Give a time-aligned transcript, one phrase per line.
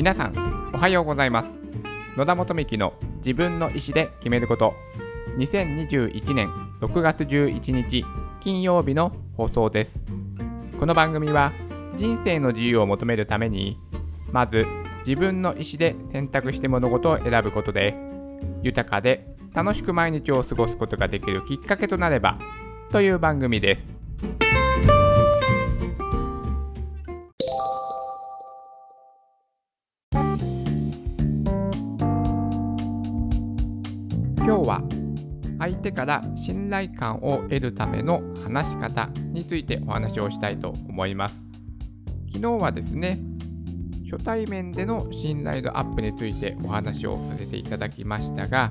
[0.00, 1.60] 皆さんおはようございます。
[2.16, 4.72] 野田元幹の自分の意思で決めること。
[5.36, 6.48] 2021年
[6.80, 8.06] 6月11日
[8.40, 10.06] 金曜日の放送です。
[10.78, 11.52] この番組は
[11.96, 13.78] 人生の自由を求めるために
[14.32, 14.64] まず
[15.00, 17.94] 自分の意思で選択して物事を選ぶことで
[18.62, 22.38] 豊かで楽しく毎日を過ごすことができるきっかけとなれば
[22.90, 23.94] という番組です。
[34.50, 34.82] 今日は
[35.60, 41.36] 相手から信頼感を得るための話し方についてお話をしたいと思います。
[42.32, 43.20] 昨日はですね
[44.10, 48.70] 初対面での信頼度アップについてお話をさせていただきましたが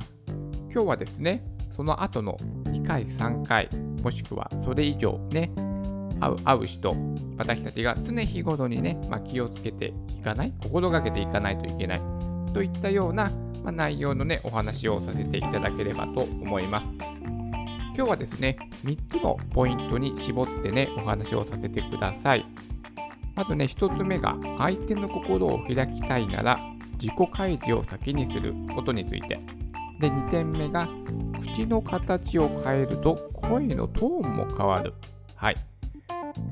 [0.69, 2.35] 今日はですねその後の
[2.65, 3.69] 2回3回
[4.03, 5.49] もしくはそれ以上ね
[6.19, 6.93] 会う会う人
[7.37, 12.01] 私たちが常日頃にね、まあ、気をつけていかない心がけていかないといけない
[12.53, 13.31] といったような、
[13.69, 16.87] まあ、内容のねお話をさせていただければと思います
[17.95, 22.45] 今日はですね3つのポイントに絞ってねお話をさせてください
[23.39, 26.59] まずね、1つ目が、相手の心を開きたいなら、
[27.01, 29.39] 自己開示を先にすることについて。
[30.01, 30.89] で、2点目が、
[31.39, 34.93] 口の形を変えると声のトーンも変わる。
[35.35, 35.55] はい。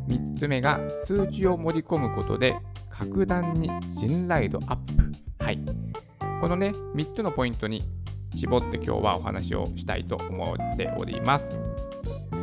[0.07, 2.55] 3つ目が、数字を盛り込むことで、
[2.89, 4.96] 格段に信頼度アップ。
[6.39, 7.83] このね、3つのポイントに
[8.35, 11.47] 絞って今日はお話をしたいと思っております。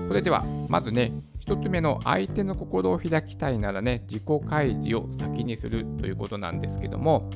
[0.09, 1.13] それでは、まずね、
[1.47, 7.31] 1つ目の相手の心を開きたいならね、自己開示を先にするということなんですけども、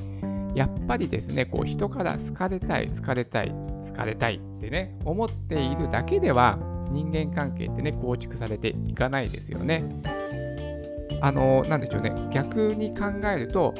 [0.53, 3.51] やっぱりですね、こう人から好かれたい、好かれたい、
[3.87, 6.59] 好かれたいってね、思っているだけでは
[6.91, 9.83] 人間関係ってね、構築されていかないですよね。
[11.21, 13.73] あの、なんでしょうね、逆に考えると、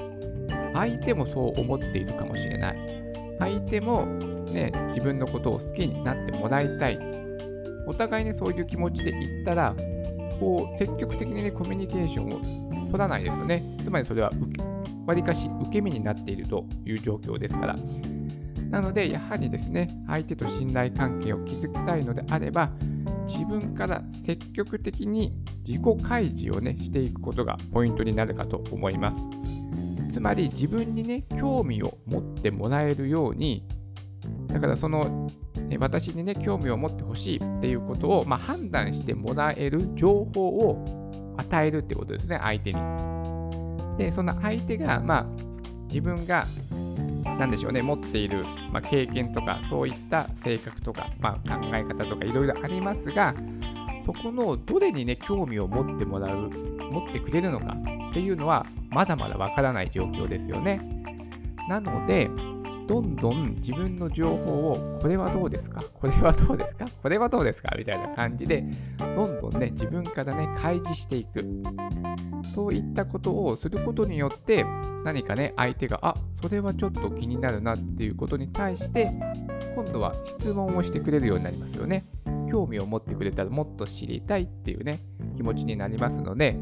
[0.73, 2.77] 相手もそう思っているかもしれない。
[3.39, 4.05] 相手も
[4.51, 6.99] ね、自分のことを好きになってもらいたい。
[7.87, 9.75] お互いね、そういう気持ちで言ったら、
[10.39, 13.63] こう積極的にね、コミュニケーションを取らないですよね。
[13.83, 14.31] つまりそれは
[15.05, 17.75] わりかし受け身になっているという状況ですから。
[18.69, 22.71] なので、やはりですね、相手と信頼関係を築きたいのであれば、
[23.25, 25.33] 自分から積極的に
[25.67, 29.17] 自己開示をね、していくことがポイントになるかと思います。
[30.11, 33.63] つまり自分にね、興味を持ってもらえるように、
[34.47, 35.29] だからその
[35.77, 42.79] 私にね、興味を持ってほしいっていうことを、まあ、判断してもらえる情報を与えるってことですね、相手に。
[43.97, 45.25] で、その相手が、まあ、
[45.87, 46.47] 自分が、
[47.23, 53.35] なんでしょうね、持っている、まあ、経験とか、そういった性格とか、まあ、考え方とか、いろいろありますが、
[54.05, 56.49] そこのどれにね、興味を持ってもらう、
[56.91, 57.75] 持ってくれるのか
[58.09, 60.81] っていうのは、まだまだわからない状況ですよね。
[61.67, 62.29] なので、
[62.87, 65.83] どんどん自分の情報をこれはどうですか？
[65.93, 66.85] これはどうですか？
[67.03, 67.75] これはどうですか？
[67.77, 68.63] みたいな感じで
[68.97, 71.45] どんどんね自分からね開示していく。
[72.51, 74.65] そういったことをすることによって
[75.05, 79.11] 何かね相手があそれはちょっと気になるなっていうことに対して
[79.75, 82.07] 今度は質問をしてくれるようになりますよね。
[82.49, 85.03] 興味を持ってくれたらもっと知りたいっていうね
[85.37, 86.57] 気持ちになりますので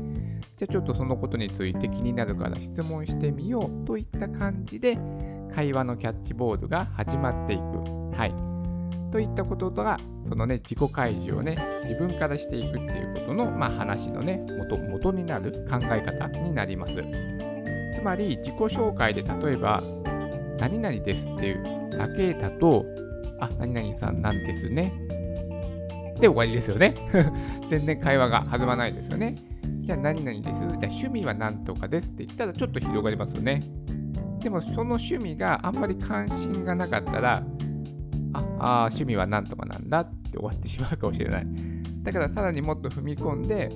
[0.56, 4.98] じゃあちょっとそのことについて気になるから質問してみようといった感じで
[5.54, 7.62] 会話のキャッチボールが始まっていく。
[8.16, 8.48] はい。
[9.12, 16.96] といったことが、そのね、自己開示をね、自分からしていくっていうことの、まあ、話のね、元、元になる考え方になります。
[17.96, 19.82] つまり、自己紹介で例えば、
[20.60, 22.86] 何々ですっていうだけだと、
[23.40, 24.92] あ、何々さんなんですね。
[26.20, 26.96] で終わりですよね。
[27.70, 29.36] 全然会話が弾まないですよね。
[29.82, 30.60] じゃあ何々です。
[30.60, 33.64] じゃあ趣味は何とかですって言ったらちょっと広がりますよね。
[34.40, 37.44] でもその趣味があんまり関心がなかったら、
[38.34, 41.48] ああ、趣味はなんとかなんだって終わってしまうかもしれない。
[42.04, 43.70] だからさらにもっと踏み込んで、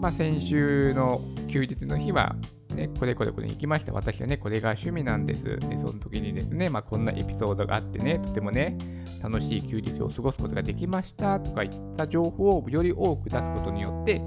[0.00, 2.36] まあ、先週の休日の日は、
[2.74, 3.92] ね、これこれこれに行きました。
[3.92, 5.44] 私はね、これが趣味なんです。
[5.44, 8.76] で、その時にですね、まあ、こんなエピソードがあってね、とてもね、
[9.22, 14.20] 楽しい休日を過ごすことができましたとかいった情報をより多く出すことによって、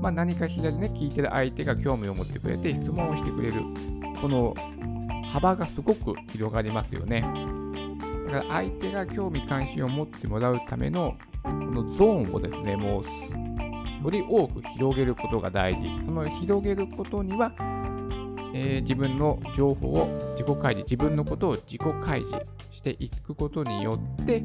[0.00, 3.62] まあ、何かしらでね、聞いてる相手が興味を持ってくれて質問をしてくれる。
[4.20, 4.54] この
[5.32, 7.24] 幅がすごく広がりますよね。
[8.26, 15.88] だから相手が興味関心を持ってもらうためのこのゾーンをですね、もうより多く広げることが大事。
[16.06, 17.52] その広げることには、
[18.54, 24.44] えー、自分の情報を自己開示、自分のことを自己開示していくことによって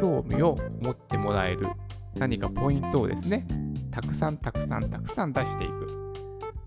[0.00, 1.66] 興味を持ってもらえる
[2.16, 3.46] 何かポイントをですね、
[3.94, 6.04] たくさんたくさんたくさん出していく。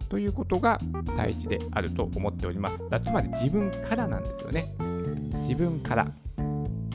[0.07, 0.79] ということが
[1.17, 2.77] 大事であると思っております。
[3.03, 4.73] つまり自分からなんですよね。
[5.41, 6.07] 自分から。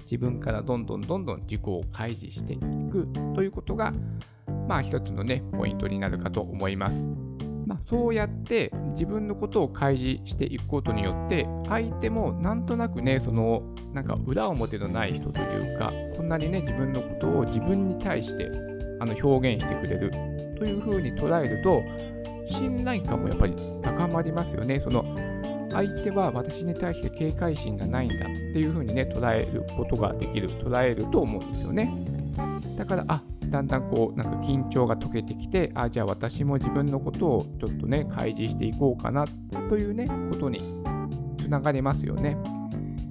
[0.05, 3.93] 自分からどんどんどんどん自己を開示していくということが、
[4.67, 7.05] まあ一つのね、ポイントになるかと思います。
[7.67, 13.62] まあ、そうやって自分のことを開示していくことによって相手もなんとなくねその
[13.93, 18.50] なんか裏表のない人というかこんなにね自分のことを自分に対して
[19.03, 20.11] あの表現してくれる。
[20.57, 21.83] というふうに捉えると
[22.47, 24.79] 信頼感もやっぱり高まりますよね。
[24.79, 25.05] その
[25.73, 30.51] 相手は私に対して警戒心がないんだっていうふうにね捉えることができる。
[30.51, 31.93] 捉えると思うんですよね。
[32.77, 39.27] だからあだんだんこうなんか緊張が解けてきてあじゃあ私も自分のことをちょっとね開示していこうかな
[39.69, 40.61] というねことに
[41.39, 42.37] つながりますよね。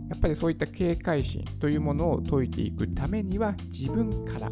[0.10, 4.52] やっぱりそういった警戒心というものを解いていくためには自分から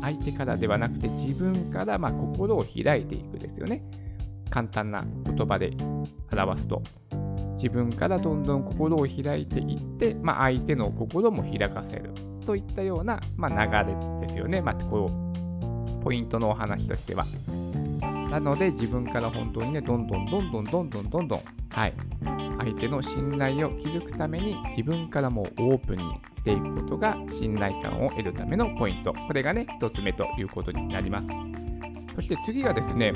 [0.00, 3.82] 相手からではなくて自分からま心を開いていくですよね
[4.50, 5.72] 簡単な言葉で
[6.32, 6.82] 表すと
[7.58, 12.12] 自分からどんどん心を開いていって、まあ、相手の心も開かせる
[12.46, 14.62] といったような、まあ、流れですよね。
[14.62, 15.10] まあ、こ、
[16.02, 17.26] ポイントのお話としては。
[18.30, 21.94] なので、自分から本当にね、どんどんどんどんどんどんどんどん、はい、
[22.58, 26.04] 相手の信頼を築くために、自分からもオープンに
[26.48, 29.12] していくことが、信頼感を得るためのポイント。
[29.12, 31.28] これがね、一つ目ということになります。
[32.14, 33.12] そして次がですね、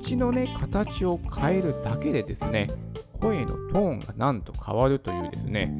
[0.00, 2.70] 口のね、形を変えるだけでですね、
[3.20, 5.72] 声のトーンがなんと変わるというですね、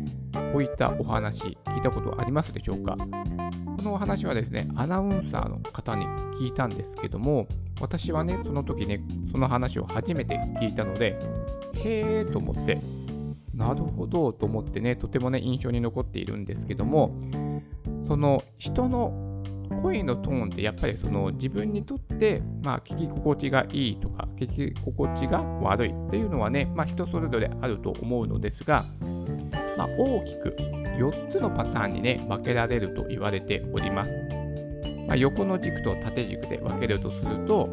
[0.53, 2.97] こういったお話、聞いたことありますでしょうか？
[2.97, 6.07] このお話はですね、アナウンサーの方に
[6.41, 7.47] 聞いたんですけども、
[7.81, 9.01] 私はね、その時ね、
[9.31, 11.19] その話を初めて聞いたので、
[11.75, 12.81] へーと思って、
[13.57, 17.17] なるほどと思ってね、とてもね、印象に残っているんですけども、
[18.07, 19.27] その人の
[19.83, 28.85] 声のトーンってやっぱりその自分にとって、まあ、聞き心地がいいとか、聞き心地が悪いっていうのはね、まあ、人それぞれあると思うのですが、
[29.77, 30.55] まあ、大きく
[30.99, 34.13] 4つのパターンにね、分けられると言われております。
[35.07, 37.69] まあ、横の軸と縦軸で分けるとすると、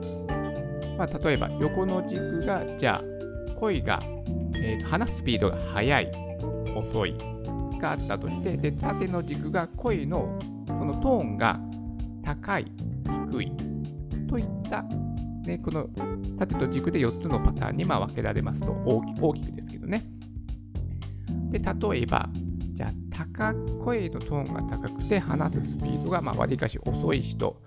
[0.97, 3.99] まあ、例えば横の軸が、じゃあ、声が、
[4.63, 6.11] えー、話すスピードが速い、
[6.73, 7.15] 遅い
[7.79, 11.59] があったとして、で、縦の軸が声のそのトーンが
[12.23, 12.71] 高い、
[13.29, 13.51] 低い
[14.27, 14.81] といった、
[15.45, 15.89] ね、この
[16.37, 20.05] 縦と軸で4つのパターンにま分けられますと大き大きくですけどね。
[21.49, 22.29] で、例えば、
[22.71, 27.61] じゃあ、高声のトーンが高くて話すスピードがわりかし遅い人。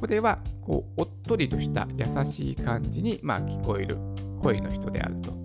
[0.00, 3.98] これはこうおっとりとした優しい感じにま聞こえる
[4.40, 5.39] 声の人であると。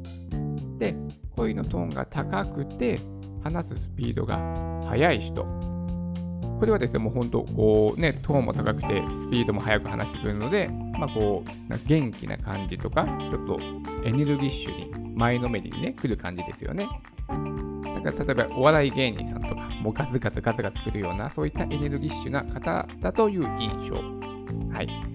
[0.77, 0.95] で、
[1.36, 3.00] 声のトーンが高くて
[3.44, 4.38] 話すスピードが
[4.88, 5.45] 速い人。
[6.60, 13.60] これはですね、もう本当、こうね、トーンも高くて、スピードも速く話してくるので、まあこう、元気な感じとか、ちょっと
[14.06, 16.88] エネルギッシュに、前のめりにね、来る感じですよね。
[18.04, 23.95] だから例えばお笑い芸人さんとか、もうガツガツガツガツ来るような、そういったエネルギッシュな方だという印象。
[24.71, 25.14] はい。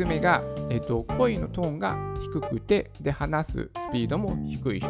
[0.00, 4.88] つ目が、えーと、声のトーンが低くて、で、話すスピードも低い人。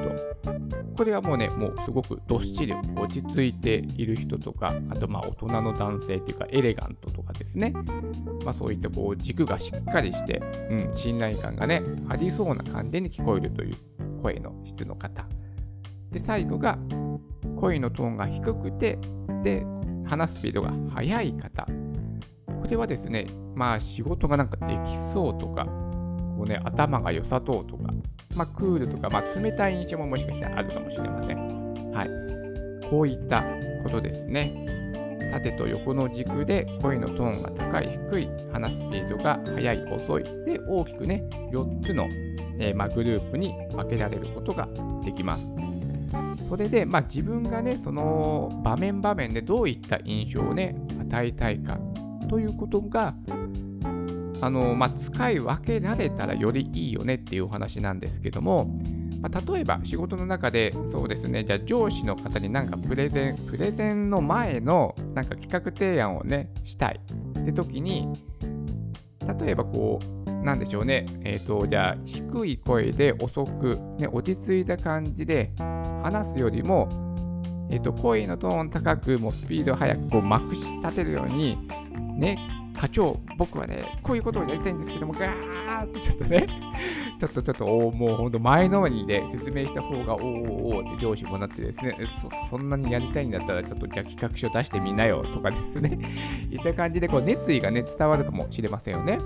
[0.97, 7.73] これはもうね、もうすごくどっしり落ち着いている人とか、あとまあ大人の男性っていうかエレガントとかですね。
[8.45, 10.41] まあそういったこう軸がしっかりして、
[10.71, 13.77] うん、信頼感がね、ありそうな感じに聞こえるという
[14.23, 15.27] 声の質の方。
[16.13, 16.79] で、最後が
[17.57, 18.99] 声のトーンが低くて、
[19.43, 19.67] で、
[20.05, 21.67] 話すスピードが速い方。
[22.61, 27.93] これはですね、まあ仕事がなんかできそうとか、こうね、頭が良さそうとか、
[28.35, 31.73] まあクールとか、まあ冷たい印象ももしかしたらあるかもしれません。
[31.93, 32.89] はい。
[32.89, 33.43] こういった
[33.83, 34.71] ことですね。
[35.31, 40.25] 縦と横の軸で声のトーンが高い、低い、話すスピードが速い、遅い。
[40.25, 42.09] で、大きくね、4つの、
[42.59, 44.69] えー、まあ、グループに分けられることが
[45.05, 45.47] できます。
[46.49, 51.79] それで、まあ、自分がね、その場面場面でどういった印象をね、与えたいか
[52.31, 53.15] ということが、
[54.41, 58.73] あのまあ、使い分けられたらよりいいよねっていうお話なんですけども、
[59.21, 67.01] まあ、例えば仕事の中でそうですねじゃあ上司の方になんかプレゼンプレゼンの前のなんか企画提案をねしたい。
[67.41, 68.09] って時に
[69.41, 71.07] 例えばこうなんでしょうね。
[71.25, 75.51] えっ、ー、とじゃあ低い声で遅く、ね、落ち着いた感じで
[76.03, 76.89] 話すよりも
[77.71, 81.59] えっ、ー、と声のトーン高くもうスピード速くこうまくし立てるように
[82.21, 82.39] ね
[82.79, 86.47] 課長、僕はね、こういうことをやりたいんですけども、ガーってちょっとね、
[87.21, 95.99] ちょっとちょっと、おもうほんと前のめりで説明した方が、おーおーおーって上司もなってですねそ、そんなにやりたいんだったら、ちょっとじゃあ企画書出してみなよとかですね、
[96.51, 99.19] いった感じでこう熱意がね、伝わるかもしれませんよね。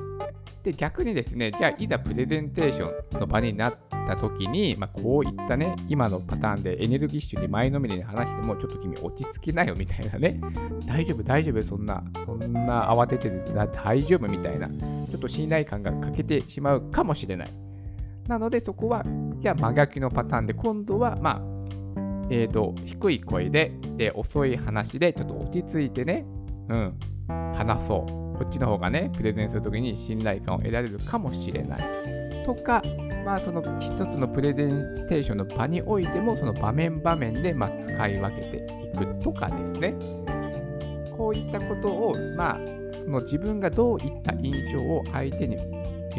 [0.64, 3.76] で、逆にですね、じゃあいざプレゼンテーションの場になっ
[4.08, 10.40] た時に、まあ、こういったね、今のパターンでエネルギッシュに前のめりに話しても、ちょっと君落ち着きなよみたいなね、
[10.86, 17.64] 大丈夫、大丈夫、そんな、そんな慌ててて大丈夫みたいな、ちょっと信頼感が欠けてしまうかもしれない。
[18.28, 19.04] なので、そこは、
[19.38, 21.54] じゃあ真逆のパターンで、今度は、まあ、
[22.30, 26.24] え、ー、と、低い声で、で、遅い話で、ちょっと落ち着いてね、
[26.68, 26.98] うん、
[27.54, 28.24] 話そう。
[28.38, 32.44] こっちの方がね、プレゼンするときに信頼感を得られるかもしれない。
[32.44, 32.82] とか、
[33.24, 39.94] まあ、その一つのプレゼンテーションの場においても、その場面場面でま使い分けていくとかですね。
[41.16, 45.56] こういったことを、まあ、その自分がどういった印象を相手に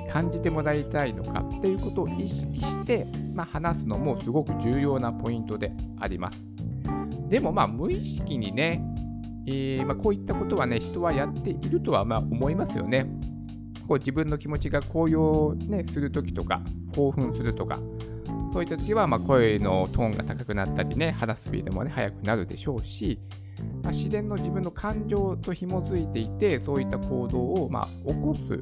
[0.04, 6.44] 感じてもらいたいのかっていうことを意識して、まあ、話すのもすごく重要なポイントであります。
[7.30, 8.84] でもまあ無意識にね、
[9.48, 13.08] えー、まあ、こういったことはね、人はやっているとはま思いますよね。
[13.88, 16.62] こう自分の気持ちが高揚、ね、するときとか、
[16.96, 17.80] 興奮するとか、
[18.54, 23.20] そういったときはま声のトーンが高くなったりね、話すスピードもね、速くなるでしょうし、
[23.84, 28.60] まあ、自然の自分の感情と紐づいていて、そういった行動をま起こす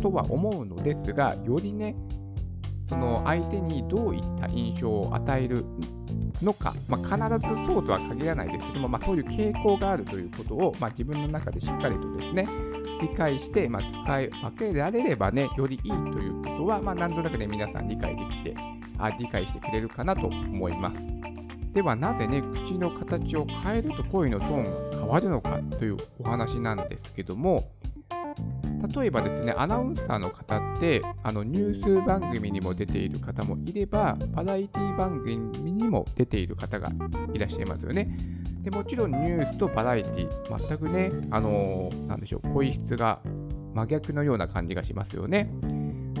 [0.00, 1.96] とは思うのですが、よりね、
[2.88, 5.64] その相手にどういった印象を与える
[6.42, 12.48] のか、まあ、必ずそうとは限らないですけども、まあ、そういう傾向があるということを、まあ、自分の中でしっかりとですね、
[13.02, 21.00] 理解して、ま使い分けられればね、よりいいということは、まあ、なんとなくね、皆さん理解できてあ、理解してくれるかなと思います。
[21.72, 27.70] では、なぜね、口の形を変えると声のトーンが変わるのかというお話なんですけども、
[28.86, 35.36] 例えばですね、アナウンサーの方って、あのニュース番組にも出ている方もいれば、バラエティ番組
[35.72, 36.90] にも出ている方が
[37.32, 38.16] いらっしゃいますよね。
[38.62, 43.20] でもちろんニュースとバラエティ、全くね、あのー、なんでしょう、声質が
[43.74, 45.50] 真逆のような感じがしますよね。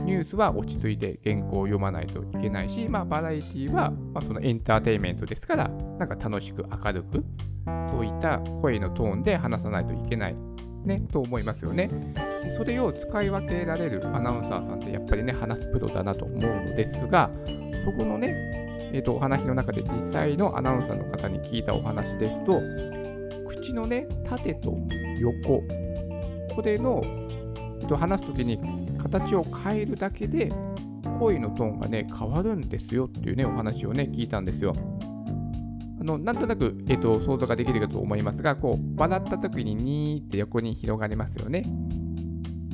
[0.08, 7.24] ニュースは落ち着いて原稿を読まないといけないし、まあ、バラエティは、まあ、そのエンターテインメントですから、なんか楽しく明るく、
[7.90, 10.36] そういった声のトーンで話さないといけない、
[10.88, 11.88] ね、と思いますよね。
[12.56, 17.30] それを使い分けられるアナウンサーさんってやっぱりね、話すプロだなと思うのですが、
[17.84, 18.34] そこのね、
[18.92, 22.60] えーと、お話の中で実際のアナウンサーの方に聞いたお話ですと、
[23.46, 24.76] 口のね、縦と
[25.20, 25.62] 横、
[26.54, 28.58] これの、えー、と話すときに
[28.98, 30.52] 形を変えるだけで、
[31.18, 34.74] 声のトーンがね、変わるんですよっていうね、お話をね、聞いたんですよ。
[36.00, 41.64] あのなんとなく、えーと、想像ができるかと思いますが、こう笑った時にニーって横に広がりますよね。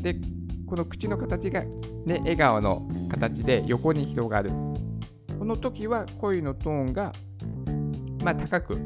[0.03, 0.21] で、
[0.67, 1.65] この口の形が、
[2.05, 4.51] ね、笑顔の形で横に広がる。
[5.39, 7.13] この時は声のトーンが、
[8.23, 8.77] まあ、高く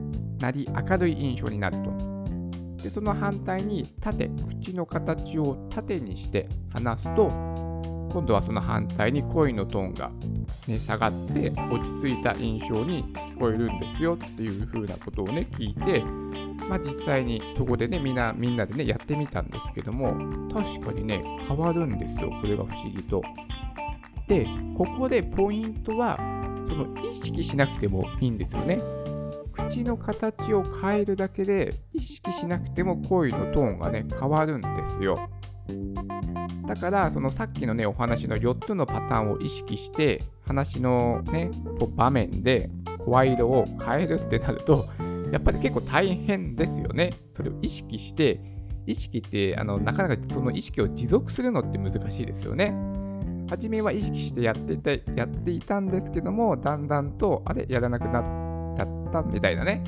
[0.40, 2.18] なり明るい印象になると。
[2.83, 4.30] で、その反対に縦、
[4.61, 7.28] 口の形を縦にして話すと、
[8.11, 10.11] 今度はその反対に声のトーンが、
[10.67, 16.03] ね、下がって落ち着いた印象に聞こえるんですよっていう風なことをね、聞いて、
[16.69, 20.15] まあ、実際にそこでね、みんな、みんなでね、やってみたんですけども、
[20.53, 22.31] 確かにね、変わるんですよ。
[22.41, 23.23] これが不思議と。
[24.27, 24.47] で、
[24.77, 26.19] ここでポイントは、
[26.69, 28.81] その意識しなくてもいいんですよね。
[29.53, 35.31] 口の形を変えるだけで、意識しなくても声のトーンがね、変わるんですよ。
[36.66, 41.50] だから、そのさっきのね、お話の4つのパターンを意識して、話のね、
[41.96, 42.70] 場面で
[43.04, 44.87] 声色を変えるってなると、
[45.32, 47.14] やっぱり結構大変ですよね。
[47.34, 48.40] それを意識して、
[48.87, 52.75] 意識ってあのなかなかその意識を持続するのって難しいですよね。
[53.50, 59.82] 初めは意識してやっていたやっていたんですけども、だんだんと、あれ、やらなくなっちゃったみたいなね、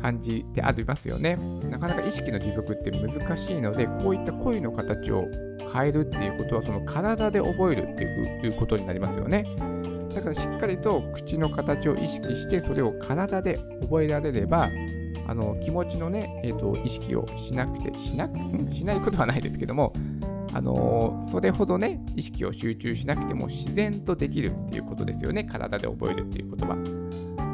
[0.00, 1.36] 感じでありますよね。
[1.70, 5.26] なかなか意識の持続って難しいので、こういった声の形を
[5.72, 9.44] 変えるっていうことは、その体で覚えるっていうことになりますよね。
[10.16, 14.70] だからしっかりと口の形を意識してそれを体で覚えられれば
[15.28, 18.38] あの気持ちのね、えーと、意識をしなくてしなく
[18.72, 19.92] しないことはないですけども
[20.54, 26.76] あのー、それほどね意識を集中しなくても自然とできるっていうことですよね体で覚えるっていうことは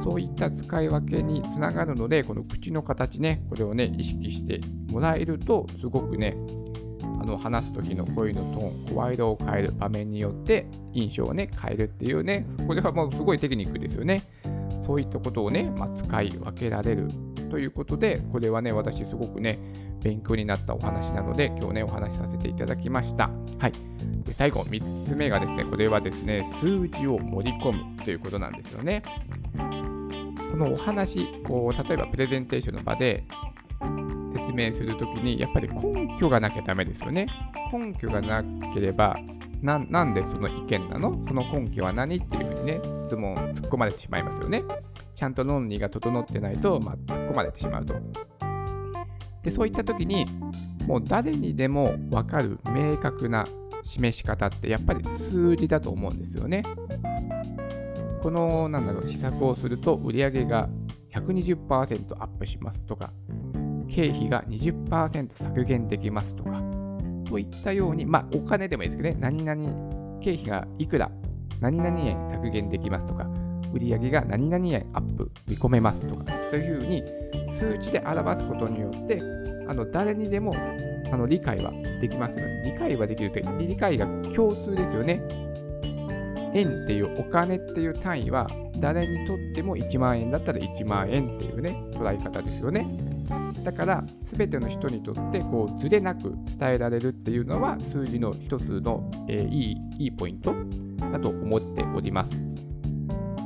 [0.02, 6.36] そういった使い分けにつながるのでこの口の形ねこれをね意識してもらえるとすごくね
[7.22, 14.24] あの話す時の声のトーン、声色を変える場面によって印象をね、変えるっていうね、これはもうすごいテクニックですよね。
[14.84, 17.08] そういったことをね、まあ、使い分けられる
[17.48, 19.58] ということで、これはね、私すごくね、
[20.02, 23.30] 勉強になったお話なので、今日ね、お話しさせていただきました。
[23.58, 23.72] はい。
[24.24, 29.02] で最後、3つ目がですね、これはですね、数字を盛り込むということなんですよね。
[30.64, 33.24] のお話、こう、例えばプレゼンテーションの場で
[34.34, 37.26] 説明するときに、やっぱり根拠がなきゃダメですよね。
[37.72, 38.42] 根拠がな
[38.72, 39.16] ければ、
[39.60, 41.12] ななんでその意見なの？
[41.28, 44.62] その根拠は何っていうふうにね、質問、突っ込まれてしまいますよね。
[45.14, 47.94] ちゃんと論理が整ってないと、まあ、突っ込まれてしまうと。
[49.42, 50.26] で、そういった時に、
[50.86, 53.46] もう誰にでも分かる明確な
[53.84, 56.64] 示し方ってやっぱり数字だと思うんですよね。
[58.22, 60.68] この、なんだろう、施策をすると売上が
[61.12, 63.12] 120%アップしますとか、
[63.88, 66.62] 経費が20%削減できますとか、
[67.28, 71.10] といったように、まあ、お金でもいいですけどね、何々、経費がいくら、
[71.60, 73.28] 何々円削減できますとか、
[73.74, 77.02] 売上が何々円アップ見込めますとか、そういうふうに
[77.58, 79.20] 数値で表すことによって、
[79.66, 80.54] あの誰にでも
[81.10, 85.22] あの理解はできますので、理解はできるという、理解が共通ですよね。
[86.54, 88.46] 円っていうお金っていう単位は
[88.78, 92.86] 誰にとっても1万円だったら1万円っていうね捉え方ですよね。
[93.64, 100.54] だから全ての人にとってこうずれなく伝えられるっていうのは数字の一つの、えー、いいいいポイント
[101.12, 102.30] だと思っております。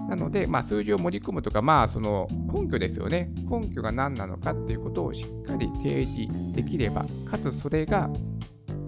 [0.09, 3.31] なので、まあ、数字を盛り込むとか、まあ、その根拠ですよね。
[3.51, 8.09] 根拠が何なのかっていうことをしっかり提示できれば、かつそれが、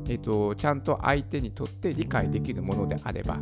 [0.08, 3.40] えっと、ちゃんと相手にとって理解できるものであれば、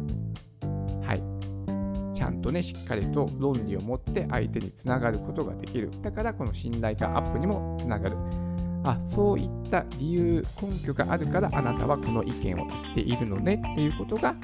[2.26, 5.90] ゃんとね、しっかりと論理を持って相手につながることができる。
[6.02, 8.16] だから、この信頼感アップにもつながる。
[8.84, 14.34] あ、そういった理由、根拠があるから、あなたはこの意見を言っているのねっていうことが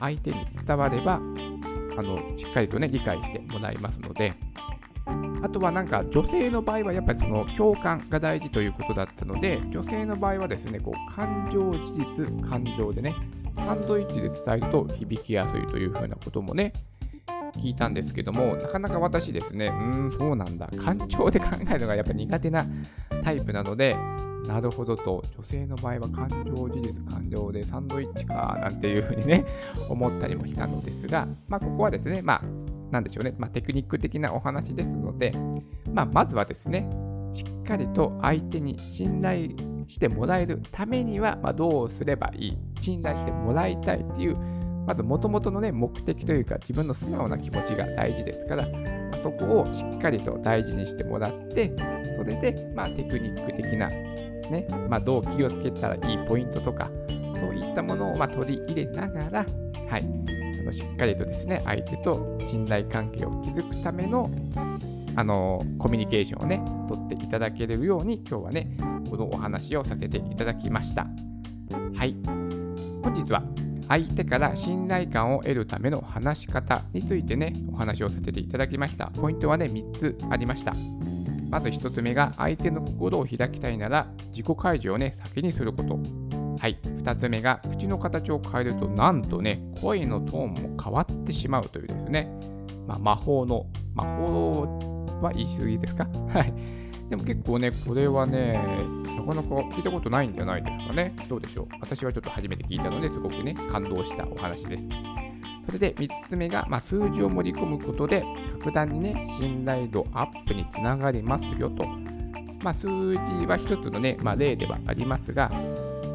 [0.00, 1.20] 相手に伝われば、
[1.96, 4.34] あのしっかりとね、理解してもらいますので、
[5.42, 13.14] あとはなんか女性の場合はやっぱりその共感が大事ということだったので、女性の場合はですね、こう感情、事実、感情でね、
[13.56, 16.72] サンドイッチで伝えると響きやすいというふうなこともね、
[17.58, 22.66] 聞いたんですけども、なかなか私ですね、うーん、そうなんだ、感情で考えるのがやっぱ苦手な
[23.22, 23.96] タイプなので、
[24.46, 29.44] なるほどと、女性の場合は感情、事実、感情でサンドイッチか、なんていうふうにね、
[29.88, 32.42] 思ったりもしたのですが、まあ、ここはですね、まあ、
[32.90, 35.32] なんでしょうね、まあ、テクニック的なお話ですので、
[35.92, 36.88] まあ、まずはですね、
[37.32, 39.50] しっかりと相手に信頼
[39.86, 44.36] してもらえるためには、まあ、どうすればいい、信頼してもらいたいっていう、
[44.86, 48.68] まず元々のね、目的というか、自分の素直な気持ちが大事ですから、ま
[49.12, 51.72] あ、そこをしっかりと大事にしてもらって、
[52.16, 59.46] それで、まあ、テクニック的なね、まあ、どう気をつけたらいいポイントとか、そういったものをま取り入れながら、
[59.88, 60.04] はい、
[60.60, 64.30] あのしっかりとですね、相手と信頼関係を築くための、
[65.16, 68.76] あのコミュニケーションをね、取っていただけるように、今日はね、
[69.08, 71.06] このお話をさせていただきました。
[71.94, 72.16] はい。
[73.02, 73.42] 本日は
[73.88, 79.06] 相手から信頼感を得るための話し方についてね、お話をさせていただきました。
[79.08, 80.74] ポイントはね、3つありました。
[81.50, 85.98] まず1つ目が相手の心を開きたいなら自己開示をね、先にすること。
[86.58, 86.78] はい。
[86.82, 92.28] 2つ目が口の形を変えるとなんとね、声のトーンも変わってしまうというですね、
[92.86, 94.78] まあ、魔法の、魔法
[95.20, 96.08] は言い過ぎですか？
[96.28, 96.52] はい。
[97.10, 98.58] でも結構ね、これはね、
[99.16, 101.14] なかなか聞いたことないんじゃないですかね。
[101.28, 101.66] どうでしょう。
[101.80, 104.84] 私はちょっと初めて聞いたので、すごくね、感動したお話です。
[105.66, 108.24] それで3つ目が、まあ、数字を盛り込むことで、
[108.58, 111.84] 格段にね、信頼度アップにつながりますよと。
[112.62, 115.50] まあ、数字は一つのね、まあ、例ではありますが、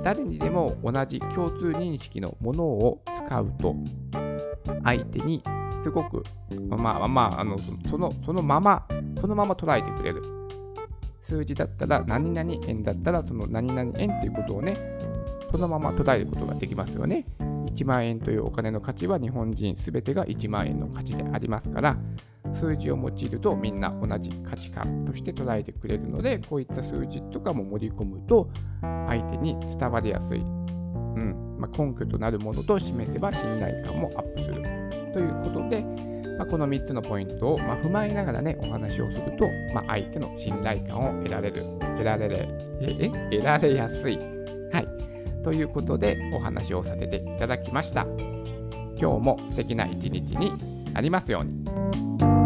[0.03, 3.75] 誰にでも同じ共通認識のものを使うと、
[4.83, 5.43] 相手に
[5.83, 6.23] すごく、
[6.69, 7.57] まあまあ、あの
[7.89, 8.87] そのそのまま、
[9.19, 10.38] そのまま捉えてくれる。
[11.29, 14.75] 数字だったら何々円だったらその何々円っていうことをね、
[15.51, 17.25] そのまま捉えることができますよね。
[17.67, 21.97] 1万円というお金の価値は日本人すべてが1万円の価値でありますから、
[22.53, 28.49] 数字を用いるとみんな同じ価値観として捉えてくれるので、こういった数字とかも盛り込むと、
[28.81, 34.63] 相手に伝わりやすい、うんまあ、根拠となるものと示せば信頼感もアップする
[35.13, 36.08] ということで、
[36.39, 42.47] まあ、この3つのポイントを、まあ、踏まえながらね、お話をすると、まあ、相手の信頼感を得られる、得られれ、
[42.79, 44.17] え、得られやすい。
[44.71, 45.43] はい。
[45.43, 48.07] ということでお話をさせていただきました。
[48.97, 50.53] 今日も素敵な一日に
[50.93, 52.38] なりますように。